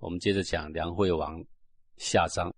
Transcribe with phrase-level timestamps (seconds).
[0.00, 1.44] 我们接着讲梁惠王
[1.98, 2.50] 下章。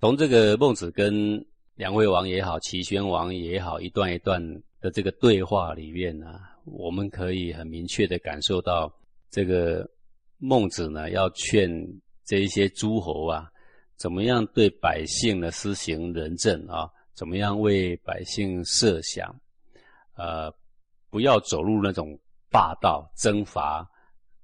[0.00, 1.38] 从这个孟子跟
[1.74, 4.42] 梁惠王也好，齐宣王也好，一段一段
[4.80, 8.90] 的这个对话里面呢，我们可以很明确的感受到，
[9.30, 9.86] 这个
[10.38, 11.70] 孟子呢要劝
[12.24, 13.46] 这一些诸侯啊，
[13.96, 19.38] 怎么样对百姓呢施行仁政啊，怎么样为百姓设想，
[20.14, 20.50] 呃，
[21.10, 22.18] 不要走入那种
[22.50, 23.86] 霸道征伐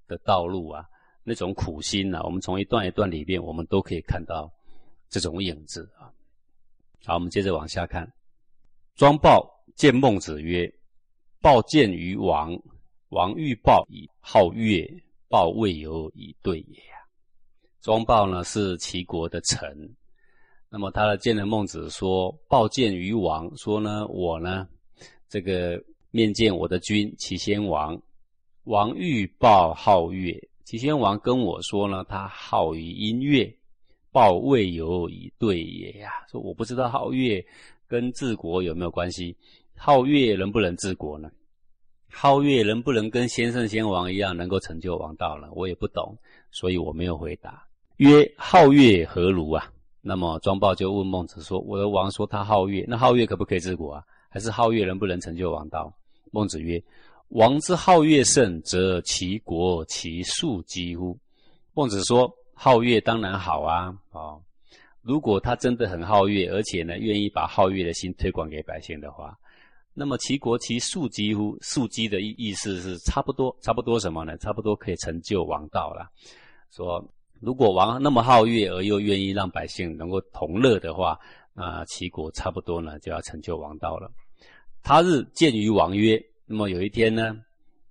[0.06, 0.84] 的道路啊，
[1.29, 4.50] 那种苦心呐，我们从一段一段里面，我们都可以看到
[5.10, 6.09] 这种影子啊。
[7.04, 8.10] 好，我们接着往下看。
[8.96, 9.46] 庄豹
[9.77, 10.73] 见孟子曰
[11.42, 12.59] ：“豹见于王，
[13.10, 14.91] 王欲豹以好乐，
[15.28, 16.82] 豹未有以对也。”
[17.82, 19.95] 庄豹呢是齐国的臣，
[20.70, 24.66] 那么他见了孟子说：“豹见于王，说呢我呢
[25.29, 25.79] 这个
[26.10, 28.01] 面见我的君齐宣王，
[28.65, 33.50] 王欲豹好乐，齐宣王跟我说呢，他好于音乐。”
[34.12, 37.43] 报未有以对也呀，说我不知道皓月
[37.87, 39.34] 跟治国有没有关系，
[39.78, 41.30] 皓月能不能治国呢？
[42.12, 45.48] 皓月能不能跟先圣先王一样能够成就王道呢？
[45.52, 46.15] 我也不懂，
[46.51, 47.66] 所以我没有回答。
[47.96, 49.73] 曰皓月何如啊？
[50.02, 54.04] 那么庄豹就问孟子说：“我的王说他皓月，那皓月可不可以治国啊？
[54.28, 55.90] 还是皓月能不能成就王道？”
[56.30, 56.82] 孟子曰
[57.29, 61.18] ：“王之好乐盛，则其国其庶几乎？”
[61.74, 62.32] 孟子说。
[62.60, 64.43] 好乐当然好啊，哦，
[65.00, 69.38] 如果他真的很好乐，而且呢愿意把好乐的心推广给百姓的话，
[69.94, 74.37] 那么齐国其庶几乎庶几的意意思是差不多，差不多什么呢？
[74.38, 76.10] 差不多可以成就王道了。
[76.72, 77.00] 说
[77.38, 81.16] 如果王那么好乐，而又愿意让百姓能够同乐的话，
[81.54, 84.10] 啊，齐国差不多呢就要成就王道了。
[84.82, 87.38] 他日见于王曰，那么有一天呢，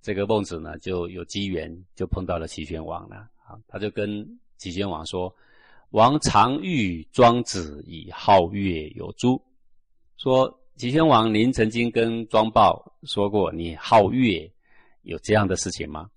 [0.02, 4.38] 这个孟子呢就有机缘就碰到了齐宣王了，啊，他就跟。
[4.60, 5.32] 齐宣王说
[5.94, 9.40] ：“王常欲庄子以好乐有诸？”
[10.18, 14.52] 说齐宣王，您曾经跟庄豹说过，你好乐
[15.02, 16.10] 有这样的事情吗？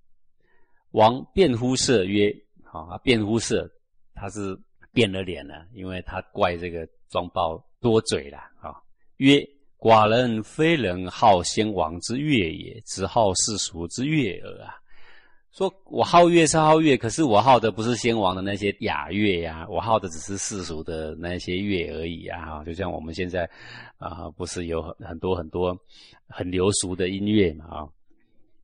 [0.90, 3.72] 王辩乎色曰：“啊，辩乎色，
[4.16, 4.60] 他是
[4.92, 8.82] 变了脸了，因为他怪这个庄豹多嘴了啊。
[9.18, 9.48] 曰：
[9.82, 14.76] 寡人非人好先王之乐也，只好世俗之乐耳啊。”
[15.52, 22.64] 说我好乐是好乐，可是我好的不是先王的那些雅乐呀，我好的只是世俗的那些乐而已啊！
[22.64, 23.50] 就像我们现在
[23.98, 25.78] 啊，不是有很很多很多
[26.28, 27.84] 很流俗的音乐嘛啊？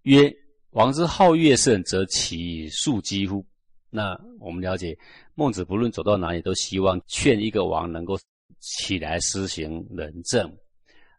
[0.04, 0.34] 曰
[0.70, 3.44] 王之好乐甚，则其数几乎？
[3.90, 4.98] 那我们了解
[5.36, 8.18] 孟子不论走到哪里，都希望劝一个王能够
[8.60, 10.50] 起来施行仁政。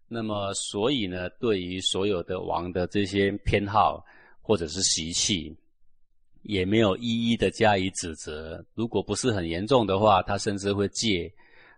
[0.09, 4.05] 那么所以呢，对于所有的王的这些偏好。
[4.41, 5.55] 或者是习气，
[6.41, 8.65] 也没有一一的加以指责。
[8.73, 11.31] 如果不是很严重的话，他甚至会借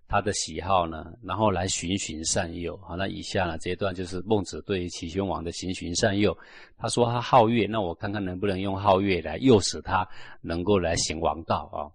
[0.07, 2.77] 他的喜好呢，然后来循循善诱。
[2.77, 6.33] 好，那以下呢这一段就是孟子对于齐宣王的循循善诱。
[6.79, 10.09] 他说他好乐，那我看看能不能用好乐来诱使他
[10.41, 11.91] 能够来行王道啊。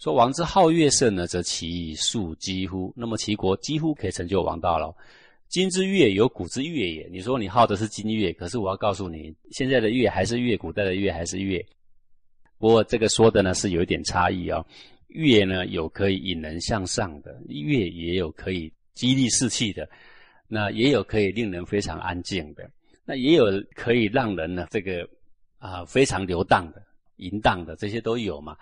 [0.00, 4.92] 说王之好乐甚呢，则其数几乎，那么齐国几乎可以成就王道了。
[5.48, 7.08] 金之乐有古之乐也。
[7.10, 11.64] 你说你好的是金乐，可是我要告诉你，现在的乐还是乐，古代的乐还是乐。
[12.58, 14.64] 不过这个说的呢是有一点差异啊。
[15.08, 19.88] 乐呢有可以引人向上的，乐也有可以激励士气的，
[20.48, 22.68] 那也有可以令人非常安静的，
[23.04, 25.08] 那也有可以让人呢这个
[25.58, 26.82] 啊非常流荡的、
[27.16, 28.56] 淫荡的，这些都有嘛。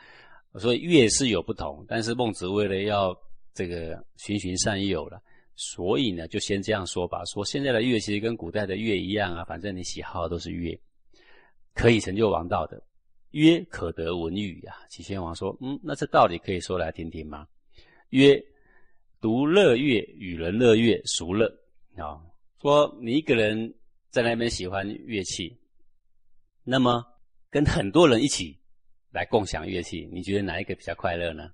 [0.56, 3.16] 所以乐是有不同，但是孟子为了要
[3.52, 5.20] 这个循循善诱了。
[5.56, 7.24] 所以呢，就先这样说吧。
[7.24, 10.78] 说现在的乐其实跟古代的乐一样啊，反正你喜好都是乐，
[11.74, 12.82] 可以成就王道的。
[13.30, 14.74] 曰可得闻语呀。
[14.88, 17.46] 齐宣王说：“嗯，那这道理可以说来听听吗？”
[18.10, 18.40] 曰
[19.20, 21.46] ：“独乐乐，与人乐乐，孰乐？”
[21.96, 22.22] 啊，
[22.60, 23.74] 说你一个人
[24.10, 25.56] 在那边喜欢乐器，
[26.62, 27.04] 那么
[27.50, 28.56] 跟很多人一起
[29.10, 31.50] 来共享乐器，你觉得哪一个比较快乐呢？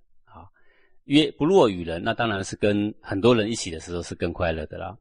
[1.11, 4.97] 曰不若与人，那当然是跟很多人一起的时候是更快乐的啦。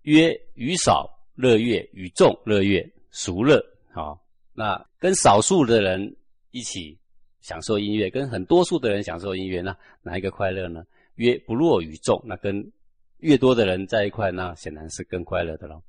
[0.00, 3.62] 曰与少乐乐，与众乐乐，孰乐？
[3.92, 4.18] 好，
[4.54, 6.16] 那跟少数的人
[6.50, 6.98] 一起
[7.42, 10.82] 享受音乐，跟很多数的人享受音乐，那哪一个快乐呢？
[11.16, 12.72] 曰不若与众，那跟
[13.18, 15.82] 越多的人在一块，那显然是更快乐的喽。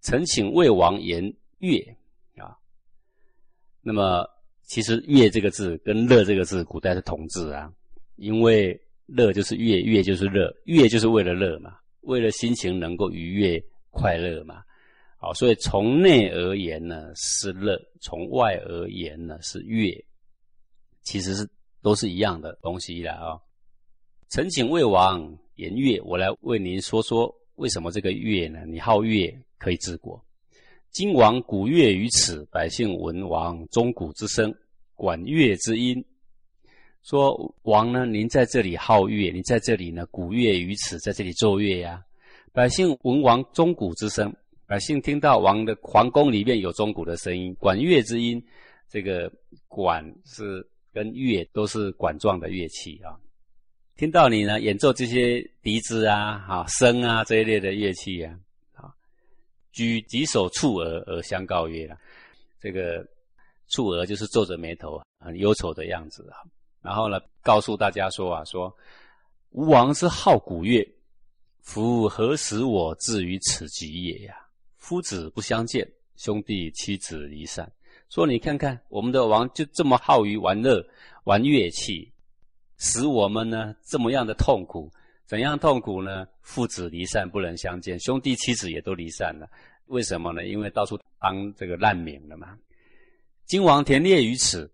[0.00, 1.22] 臣请魏王言
[1.58, 1.78] 乐
[2.38, 2.56] 啊。
[3.82, 4.26] 那么
[4.62, 7.70] 其实“乐”这个字跟“乐”这个字，古代是同字啊。
[8.16, 14.62] 因为乐就是乐，乐就是乐，乐就是为了乐嘛，为了心情能够愉悦快乐嘛。
[15.16, 19.92] 好，所以从内而言呢是乐，从外而言呢是乐。
[21.02, 21.48] 其实是
[21.80, 23.38] 都是一样的东西了啊。
[24.30, 28.64] 臣请魏王言乐，我来为您说说为什么这个乐呢？
[28.66, 30.24] 你好乐可以治国。
[30.90, 34.54] 今王鼓乐于此，百姓闻王钟鼓之声，
[34.94, 36.04] 管乐之音。
[37.02, 42.02] 说王呢，您在这里好乐，你在这里呢，鼓乐于此，在这里奏乐呀。
[42.52, 44.32] 百姓闻王钟鼓之声，
[44.66, 48.42] 百姓听到王的皇宫里面有钟鼓的声音，管乐之音。
[48.88, 49.32] 这个
[49.68, 53.18] 管是跟乐都是管状的乐器啊。
[53.96, 58.38] 听到你呢演奏这些笛子啊、哈笙啊这一类的乐器啊，
[58.74, 58.94] 啊，
[59.72, 61.96] 举几手触额而相告曰了。
[62.60, 63.04] 这个
[63.68, 66.38] 触额就是皱着眉头，很忧愁的样子啊。
[66.82, 68.76] 然后呢，告诉大家说啊，说
[69.50, 70.86] 吴王是好古乐。
[71.60, 74.34] 夫何使我至于此极也呀？
[74.78, 77.70] 夫子不相见，兄弟妻子离散。
[78.08, 80.84] 说你看看，我们的王就这么好于玩乐、
[81.22, 82.12] 玩乐器，
[82.78, 84.90] 使我们呢这么样的痛苦。
[85.24, 86.26] 怎样痛苦呢？
[86.40, 89.48] 父子离散，不能相见；兄弟妻子也都离散了。
[89.86, 90.44] 为什么呢？
[90.44, 92.58] 因为到处当这个难民了嘛。
[93.46, 94.68] 今王田猎于此，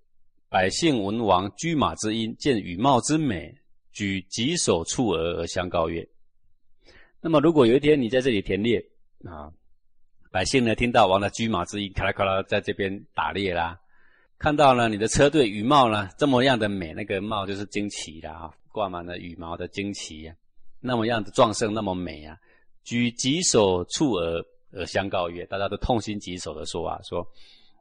[0.51, 3.55] 百姓闻王驹马之音，见羽貌之美，
[3.93, 6.09] 举棘手触额而相告曰。
[7.21, 8.83] 那么，如果有一天你在这里田猎
[9.25, 9.53] 啊，
[10.31, 13.79] 百姓呢听到王的驹马之音，咔啦咔啦在这边打猎啦，
[14.39, 20.35] 看到了你的车队羽毛呢这么样的美，那个帽就是旌旗的啊，挂满了羽毛的旌旗呀，
[20.81, 22.35] 那么样的壮盛，那么美啊，
[22.85, 24.43] 举棘手触耳
[24.73, 27.27] 而相告曰，大家都痛心疾首的说啊，说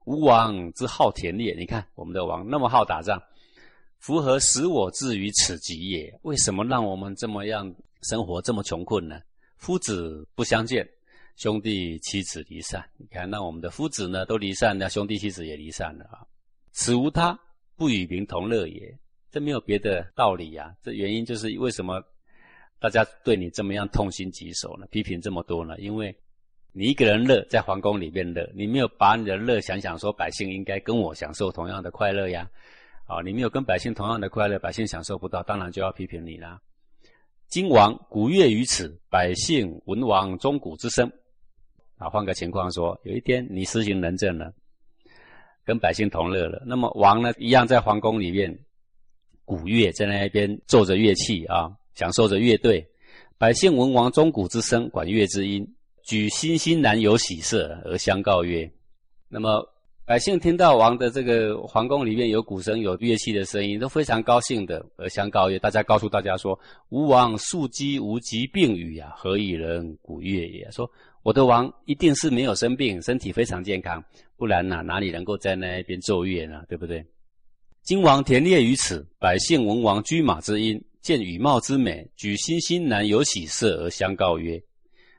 [0.07, 3.21] 吴王之好田猎，你看我们的王那么好打仗，
[3.99, 6.17] 符合使我至于此极也？
[6.21, 9.19] 为什么让我们这么样生活这么穷困呢？
[9.57, 10.87] 夫子不相见，
[11.35, 12.81] 兄弟妻子离散。
[12.95, 16.25] 你看，那我们的夫子呢都离散了，兄弟妻子也离散了啊。
[16.71, 17.37] 此无他，
[17.75, 18.97] 不与民同乐也。
[19.29, 20.73] 这没有别的道理呀。
[20.81, 22.01] 这原因就是为什么
[22.79, 24.87] 大家对你这么样痛心疾首呢？
[24.89, 25.77] 批评这么多呢？
[25.79, 26.15] 因为
[26.77, 32.47] 你一个人乐，在皇宫里面乐，你没有把你的乐想想说百姓应该跟我享受同样的快乐呀。
[33.07, 36.61] 啊，你没有跟百姓同样的快乐，百姓享受不到，当然就要批评你啦。
[37.47, 41.11] 今王古乐于此，百姓闻王钟鼓之声。
[41.97, 44.53] 啊，换个情况说，有一天你实行仁政了，
[45.65, 48.55] 跟百姓同乐了，那么王呢，一样在皇宫里面
[49.45, 52.87] 鼓乐，在那一边奏着乐器啊，享受着乐队。
[53.39, 55.67] 百姓闻王钟鼓之声，管乐之音，
[56.07, 58.71] 举欣欣然有喜色而相告曰：
[59.27, 59.67] 那么。
[60.05, 66.57] 百姓听到王的这个皇宫里面有鼓声、有乐器的声音，都非常高兴的，而相告曰：“大家告诉大家说，
[66.87, 70.71] 吴王素疾无疾病语啊，何以人鼓乐也？
[70.71, 70.89] 说
[71.23, 74.01] 我的王一定是没有生病，身体非常健康，
[74.37, 76.63] 不然哪哪里能够在那边奏乐呢？
[76.69, 77.05] 对不对？
[77.83, 84.57] 今王田猎于此，百姓闻王驹马之音，见羽貌之美，举欣欣然有喜色而相告曰：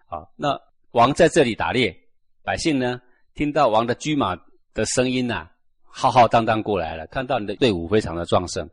[0.06, 0.58] 啊，那
[0.92, 1.96] 王在这里打猎，
[2.42, 3.00] 百姓呢
[3.34, 4.38] 听到王的驹马。”
[4.74, 5.48] 的声音呐，
[5.82, 8.68] 浩浩荡荡过来了，看到你的队伍非常的壮盛，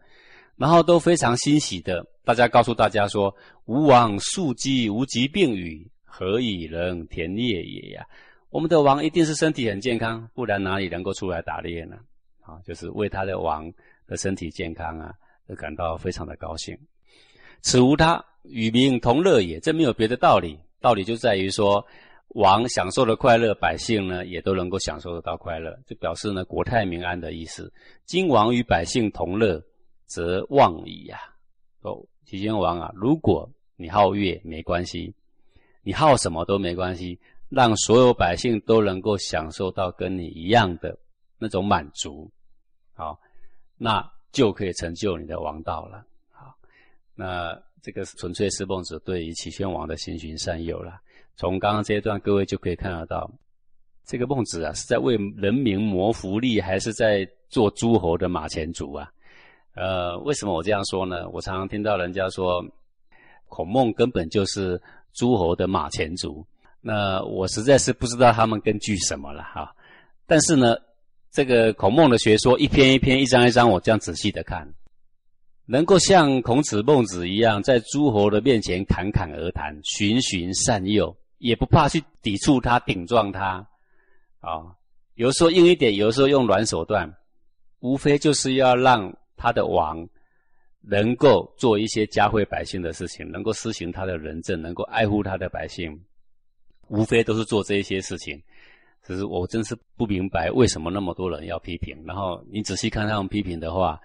[0.56, 3.36] 然后都非常欣喜的，大家告诉大家说
[3.66, 8.06] ：“吴王素疾无疾病语，何以能田猎也呀？”
[8.52, 11.98] 我们的王一定是身体很健康，不然哪里能够出来打猎呢？
[12.42, 13.74] 啊，就是为他的王
[14.06, 15.12] 的身体健康啊，
[15.48, 16.78] 而感到非常的高兴。
[17.62, 19.60] 此无他，与民同乐也。
[19.60, 21.84] 这没有别的道理，道理就在于说。
[22.30, 27.72] 王享受的快乐，百姓呢也都能够享受得到快乐，就表示呢国泰民安的意思。
[28.06, 29.64] 今王与百姓同乐，
[30.06, 31.20] 则忘矣呀！
[31.82, 35.14] 哦，齐宣王啊，如果你好乐没关系，
[35.82, 37.18] 你好什么都没关系，
[37.48, 40.98] 让所有百姓都能够享受到跟你一样的
[41.38, 42.30] 那种满足，
[42.96, 43.18] 好，
[43.78, 46.06] 那就可以成就你的王道了。
[46.32, 46.54] 好，
[47.14, 51.00] 那这个纯粹是孟子对于齐宣王的循循善诱了。
[51.38, 53.30] 从刚刚这一段，各位就可以看得到，
[54.06, 59.10] 这个孟子啊，是在为人民谋福利，还是在做诸侯的马前卒啊？
[59.76, 61.28] 呃，为什么我这样说呢？
[61.30, 62.64] 我常常听到人家说，
[63.50, 64.82] 孔孟根本就是
[65.14, 66.46] 诸侯的马前卒。
[66.80, 69.76] 那我实在是不知道他们根据什么了哈。
[70.26, 70.78] 但是呢，
[71.32, 74.66] 这个孔孟的学说，一篇一篇、一张一张，我这样仔细的看，
[75.66, 81.14] 能够像孔子、孟子一样，在诸侯的面前侃侃而谈，循循善诱。
[81.46, 83.68] 也不怕去抵触他、顶撞他，
[84.40, 84.76] 啊，
[85.14, 87.16] 有时候硬一点，有时候用软手段，
[87.82, 90.10] 无非就是要让他的王
[90.82, 96.04] 能够做一些加惠百姓的事情，能够施行他的仁政，能够爱护他的百姓，
[96.88, 98.42] 无非都是做这些事情。
[99.04, 101.96] 只是我真是不明白，为什么那么多人要批评？
[102.08, 104.02] 然后你仔细看他们批评的话，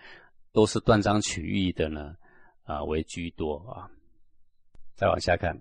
[0.53, 2.15] 都是断章取义的呢，
[2.65, 3.89] 啊为居多啊。
[4.95, 5.59] 再往下看，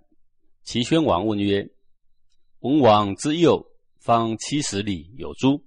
[0.69, 1.67] 齐宣王问曰
[2.61, 3.65] ：“文王之右
[3.97, 5.63] 方七十里，有诸？”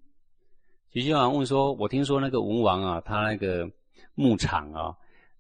[0.95, 3.69] 齐宣王问说：“我听说那个文王啊，他那个
[4.15, 4.95] 牧场啊，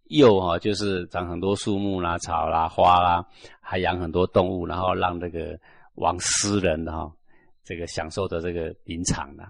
[0.09, 3.25] 右啊就是长很多树木啦、草啦、花啦，
[3.61, 5.57] 还养很多动物，然后让这个
[5.95, 7.12] 王私人的哈，
[7.62, 9.45] 这个享受的这个林场呢。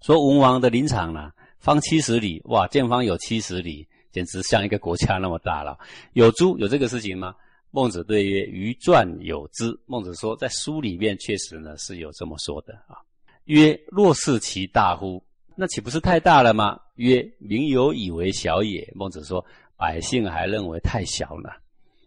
[0.00, 5.78] 说文王的林场呢，方七十里，哇，见方有七十里，简直像一个国家那么大了。
[6.14, 7.34] 有猪有这个事情吗？”
[7.74, 13.02] 孟子对曰：“于传有之。”孟子说，在书里面确实呢是有这么说的啊。
[13.46, 15.20] 曰：“若是其大乎？
[15.56, 19.44] 那岂不是太大了吗？”曰：“民有以为小也。”孟子说
[19.76, 21.56] ：“百姓还认为太小了。”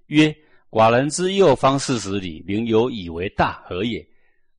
[0.07, 0.33] 曰
[0.71, 4.07] ：“寡人之右方四十里，民有以为大，何也？”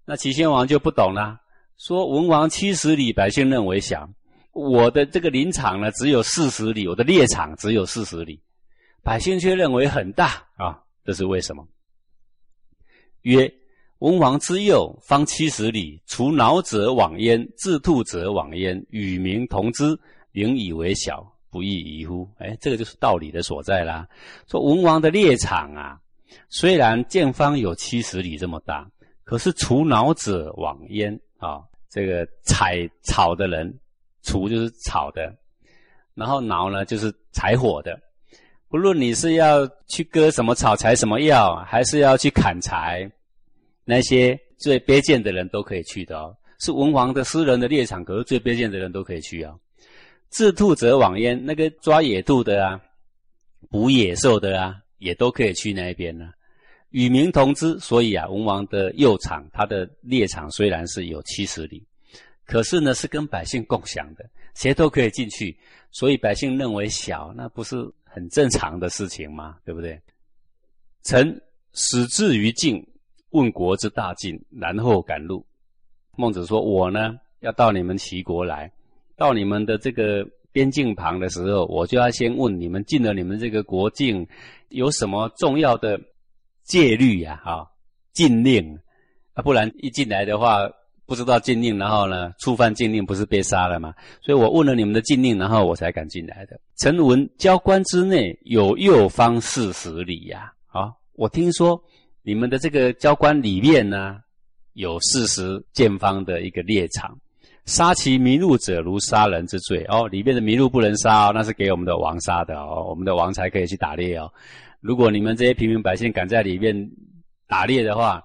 [0.04, 1.40] 那齐宣王就不懂了，
[1.78, 4.06] 说：“文王七十里，百姓认为小；
[4.52, 8.38] 我的这个林场呢，只有四十里，我的猎场只有四十里，
[9.02, 11.66] 百姓却认为很大啊。”这是为什么？
[13.22, 13.50] 曰：
[14.00, 19.98] 文王之右方七十里，除脑者往焉，自兔者往焉，与民同之，
[20.32, 22.28] 民以为小，不亦宜乎？
[22.36, 24.06] 哎，这个就是道理的所在啦。
[24.50, 25.98] 说文王的猎场啊，
[26.50, 28.86] 虽然见方有七十里这么大，
[29.24, 33.74] 可是除脑者往焉啊，这个采草的人，
[34.20, 35.34] 除就是草的，
[36.12, 37.98] 然后挠呢就是采火的。
[38.70, 43.10] 不论你是要去割什么草、采什么药，还是要去砍柴，
[43.82, 46.36] 那些最卑贱的人都可以去的哦。
[46.58, 49.54] 是文王的私人的猎场，可是最卑贱的人都可以去啊。
[50.28, 52.80] 自兔则往焉，那个抓野兔的啊，
[53.70, 56.28] 捕野兽的啊，也都可以去那边呢。
[56.90, 61.82] 与民同之，所以啊，文王的右场，他的猎场虽然是有七十里，
[62.44, 65.56] 可是呢，是跟百姓共享的，谁都可以进去，
[65.90, 67.90] 所以百姓认为小，那不是。
[68.18, 69.96] 很正常的事情嘛，对不对？
[71.04, 71.40] 臣
[71.72, 72.84] 始至于境，
[73.30, 75.46] 问国之大晋，然后赶路。
[76.16, 78.72] 孟子说：“我呢，要到你们齐国来，
[79.16, 84.26] 到你们的这个边境旁的时候，我就要先问你们进了你们这个国境，
[84.70, 85.96] 有什么重要的
[86.64, 87.40] 戒律呀？
[87.44, 87.70] 哈，
[88.12, 88.76] 禁令
[89.34, 90.68] 啊，不然一进来的话。”
[91.08, 93.94] 不知道禁令，然后呢，触犯禁令不是被杀了吗？
[94.20, 96.60] 所以我问了你们的禁令，然后我才敢进来的。
[96.76, 101.82] 臣闻交关之内有右方四十里呀，啊，我听说
[102.22, 104.18] 你们的这个交关里面呢，
[104.74, 107.18] 有四十见方的一个猎场，
[107.64, 110.06] 杀其迷路者如杀人之罪哦。
[110.06, 114.30] 里面的迷路不能杀哦，那是给我们的王杀的哦，我们的王才可以去打猎哦。
[114.82, 116.76] 如果你们这些平民百姓敢在里面
[117.46, 118.22] 打猎的话，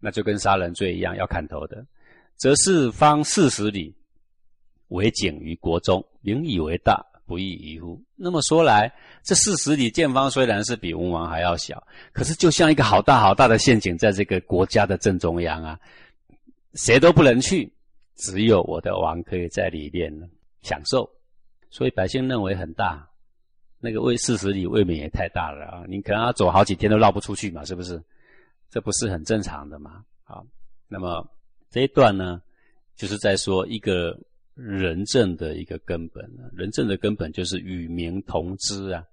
[0.00, 1.82] 那就跟杀人罪一样，要砍头的。
[2.36, 3.94] 则四方四十里，
[4.88, 8.00] 为景于国中，民以为大，不亦宜乎？
[8.14, 8.92] 那么说来，
[9.24, 15.80] 这四十里见方虽然是比文王还要小，可是就像一个好大好大的陷阱，在这个国家的正中央啊，
[16.74, 17.72] 谁都不能去，
[18.16, 20.12] 只有我的王可以在里面
[20.62, 21.10] 享受。
[21.70, 23.08] 所以百姓认为很大，
[23.80, 25.84] 那个为四十里未免也太大了啊！
[25.88, 28.02] 你可能要走好几天都绕不出去嘛，是不是？
[28.70, 30.04] 这不是很正常的吗？
[30.22, 30.46] 好，
[30.86, 31.26] 那么。
[31.70, 32.40] 这一段呢，
[32.96, 34.18] 就是在说一个
[34.54, 36.24] 仁政的一个根本。
[36.54, 39.04] 仁政的根本就是与民同知啊。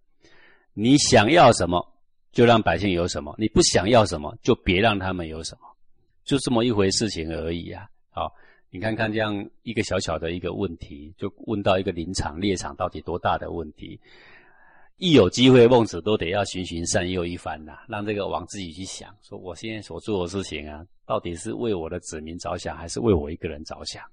[0.73, 1.85] 你想要什么，
[2.31, 5.61] 就让百姓有什么；你不想要什么，就别让他们有什么。
[6.23, 7.85] 就这么一回事情而已啊。
[8.09, 8.33] 好，
[8.69, 13.99] 你看看这样一个小小的一个问题，就问到一个林场猎场到底多大的问题。
[14.97, 24.03] 一有机会，孟子都得要循循善诱一番呐，让这个王自己去想，说我现在所做的事情啊，到底是为我的子民着想，还是为我一个人着想？